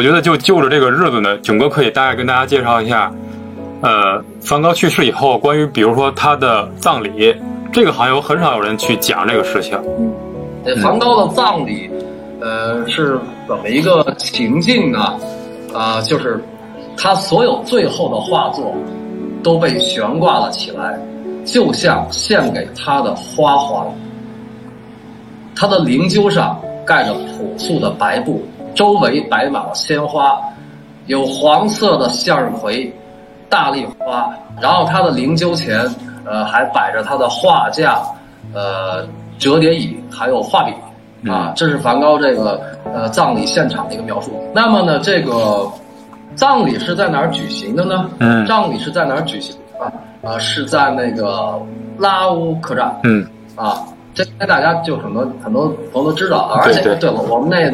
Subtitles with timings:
[0.00, 3.12] 我觉得就就着这个日子呢，囧哥可以大概跟大家介绍一下，
[3.82, 7.36] 呃，梵高去世以后，关于比如说他的葬礼，
[7.70, 9.78] 这个好像有很少有人去讲这个事情。
[10.64, 11.90] 这梵高的葬礼，
[12.40, 15.18] 呃，是怎么一个情境呢？
[15.74, 16.42] 啊、就是
[16.96, 18.74] 他所有最后的画作
[19.42, 20.98] 都被悬挂了起来，
[21.44, 23.86] 就像献给他的花环。
[25.54, 28.42] 他的灵柩上盖着朴素的白布，
[28.74, 30.38] 周围摆满了鲜花，
[31.06, 32.92] 有黄色的向日葵、
[33.48, 35.78] 大丽花，然后他的灵柩前，
[36.24, 38.00] 呃，还摆着他的画架，
[38.54, 39.06] 呃，
[39.38, 40.72] 折叠椅，还有画笔。
[41.28, 42.58] 啊，这是梵高这个
[42.94, 44.32] 呃葬礼现场的一个描述。
[44.54, 45.70] 那么呢，这个
[46.34, 48.08] 葬礼是在哪儿举行的呢？
[48.20, 49.92] 嗯葬礼是在哪儿举行啊？
[50.22, 51.60] 呃，是在那个
[51.98, 52.98] 拉乌客栈。
[53.04, 53.84] 嗯啊，
[54.14, 57.70] 这这大家就很多很多朋友都知道，而且对对了，我们那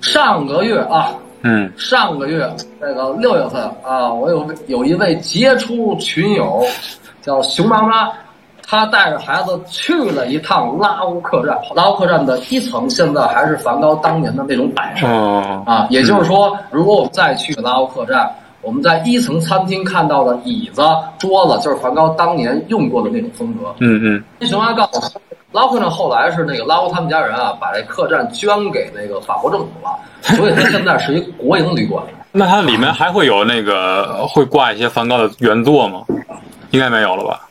[0.00, 2.48] 上个月啊，嗯上个月
[2.80, 6.64] 那个六月份啊，我有有一位杰出群友
[7.20, 8.10] 叫熊妈妈，
[8.66, 11.58] 她带着孩子去了一趟拉乌客栈。
[11.74, 18.30] 拉乌客栈的一层现在还是梵高当年的那种摆设哦啊，也就是说，如果我们再去拉乌客栈，
[18.62, 20.82] 我们在一层餐厅看到的椅子、
[21.18, 23.74] 桌子，就是梵高当年用过的那种风格。
[23.78, 29.98] 嗯嗯熊妈告诉我，拉乌客呢后来是那个拉乌他们家人啊，把这客栈捐给那个法国政府了，
[30.36, 32.04] 所以它现在是一国营旅馆。
[32.32, 36.02] 那它里面还会有那个会挂一些梵高的原作吗？
[36.70, 37.48] 应该没有了吧？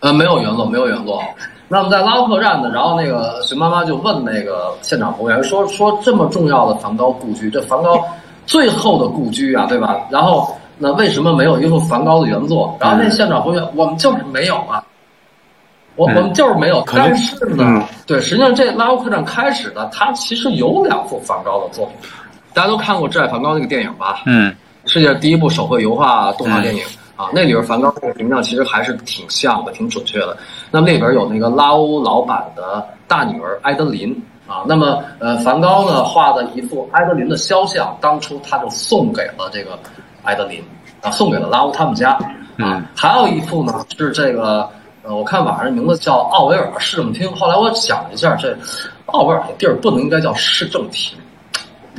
[0.00, 1.22] 呃，没有原作，没有原作。
[1.68, 8.02] 那么在拉乌客栈呢，然后那个熊妈妈就问那个现场服务员说：“说这么重要的梵高故居，这梵高
[8.46, 10.00] 最后的故居啊，对吧？
[10.10, 14.82] 然后那为什么没有一幅梵高的原作？”然后那现场服务员：“我们就是没有啊，
[16.00, 16.82] 我我们就是没有。
[16.94, 21.94] 但是呢，嗯对，实际上这拉乌客栈开始呢，它其实有两幅梵高的作品，
[22.54, 24.22] 大家都看过《挚爱梵高》那个电影吧？
[24.26, 24.54] 嗯
[24.86, 26.82] 世界第一部手绘油画动画电影、
[27.14, 30.34] 啊，那里边梵高这个形象其实还是挺像的，挺准确的。
[30.70, 34.10] 那么那边有那个拉欧老板的大女儿埃德琳
[34.48, 39.78] 啊，那么呃，梵高呢画的一幅埃德琳的肖像，当初他就送给了这个
[40.24, 40.64] 埃德琳
[41.02, 42.20] 啊，送给了拉欧他们家啊
[42.56, 42.82] 嗯。
[42.96, 44.66] 还有一幅呢是这个
[45.10, 48.56] 呃，我看网上名字叫奥维尔市政厅，后来我想了一下，这
[49.06, 51.18] 奥维尔的地儿不能应该叫市政厅，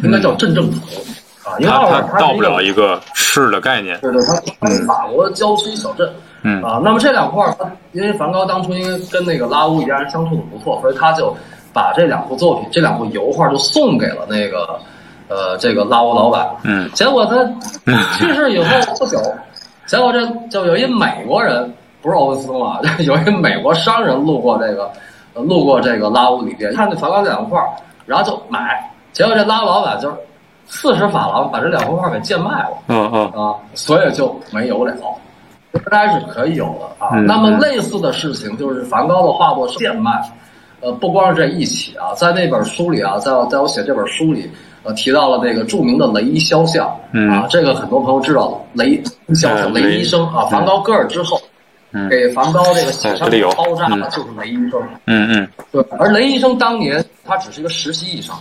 [0.02, 1.02] 应该叫镇政府。
[1.44, 4.00] 啊，因为它奥维尔它到不了一个市的概念。
[4.00, 6.10] 对对，它它是法国的郊区小镇。
[6.44, 7.54] 嗯啊，那么这两块儿，
[7.92, 11.36] 因为梵高当初因为跟那个拉乌一家人相处的不错，所以他就
[11.74, 14.80] 把这两幅作品、这两幅油画就送给了那个
[15.28, 16.50] 呃这个拉乌老板。
[16.64, 17.44] 嗯结果他
[18.18, 19.20] 去世以后不久，
[19.86, 21.72] 结果这就有一美国人，
[22.02, 24.92] 不是欧文斯通啊， 有一美国商人路过这个，
[25.34, 27.68] 呃路过这个拉乌里边，看那梵高这两块儿，
[28.06, 30.16] 然后就买，结果这拉乌老板就是
[30.68, 32.72] 四十法郎把这两幅画给贱卖了。
[32.88, 34.94] 嗯嗯啊，所以就没有了。
[35.74, 37.12] 应该是可以有的啊。
[37.14, 40.12] 嗯那么类似的事情就是梵高的画作贱卖，
[40.82, 44.50] 呃，不光是这一起啊，在那本书里啊，在我在我写这本书里，
[44.84, 49.02] 呃，提到了那个著名的雷伊肖像，嗯啊，这个很多朋友知道雷
[49.34, 51.40] 肖像嗯雷医生啊，梵高割耳之后，
[51.94, 54.82] 嗯给梵高这个写上这里有包扎的嗯就是雷医生。
[55.06, 58.36] 嗯嗯对，而雷医生当年他只是一个实习医生，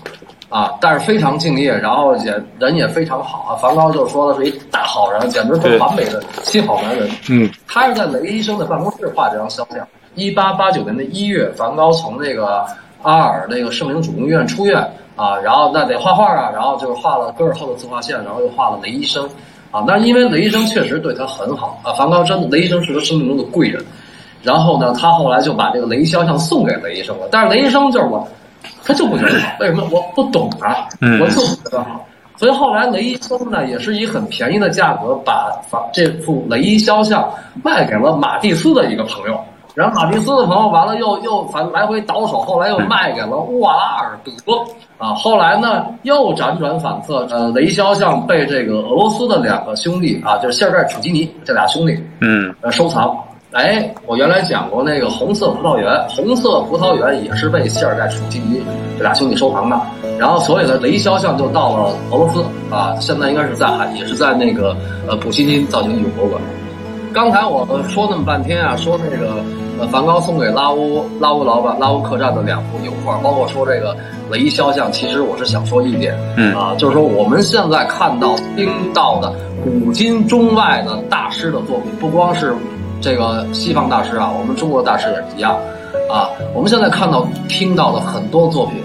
[0.48, 3.56] 啊，但是非常敬业，然后也人也非常好啊。
[3.56, 7.10] 梵高就说他是一大好人，简直是对完美的新好男人。
[7.28, 9.86] 嗯他是在雷医生的办公室画这张肖像。
[10.14, 12.66] 一八八九年的一月，梵高从那个
[13.02, 14.76] 阿尔那个圣灵主公医院出院
[15.14, 19.28] 啊，然后那得画画啊，然后就是画了戈尔后的自画像，然后又画了雷医生
[19.70, 19.84] 啊。
[19.86, 23.84] 那是因为雷医生确实对他很好啊，梵高真的雷医生是他生命中的贵人。
[24.42, 27.28] 然后呢，他后来就把这个雷肖像送给雷医生了。
[27.30, 28.26] 但是雷医生就是我，
[28.84, 29.86] 他就不觉得好，为什么？
[29.90, 32.06] 我不懂啊，嗯我就不觉得好。
[32.36, 37.30] 所以后来雷医生呢，也是以很便宜的价格把把这幅雷伊肖像
[37.62, 39.38] 卖给了马蒂斯的一个朋友。
[39.74, 44.32] 然后马蒂斯的朋友完了又又反来回倒手，后来又卖给了乌瓦拉尔德
[44.98, 45.14] 啊。
[45.14, 53.16] 后来呢又辗转反侧，呃，雷肖像被这个俄罗斯的两个兄弟啊，就是谢尔盖楚基尼这俩兄弟嗯呃收藏。
[53.52, 58.62] 哎，我原来讲过那个红色葡萄园，红色葡萄园也是被谢尔盖楚基尼
[58.96, 59.80] 这俩兄弟收藏的。
[60.18, 64.76] 然后所以呢雷肖像就到了俄罗斯啊，现在应该是在还也是在那个
[65.08, 66.40] 呃普希金造型艺术博物馆。
[67.12, 69.42] 刚才我们说那么半天啊，说那个
[69.80, 73.96] 呃梵高送给拉乌拉乌老板拉乌客栈的两幅油画，包括说这个
[74.30, 79.32] 雷肖像，其实我是想说一点，嗯啊，就是说我们现在看到听到的
[79.64, 82.54] 古今中外的大师的作品，不光是
[83.00, 85.58] 这个西方大师啊，我们中国大师也是一样，
[86.08, 88.76] 啊，我们现在看到听到的很多作品，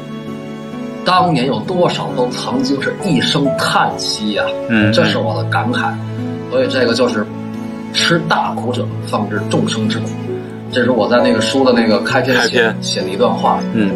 [1.05, 5.93] 当年有多少都曾经是一声叹息呀、嗯，这是我的感慨。
[6.51, 7.25] 所以这个就是
[7.95, 10.09] 吃大苦者方知众生之苦，
[10.71, 13.59] 这是我在那个书的那个开篇写写的一段话。
[13.73, 13.89] 嗯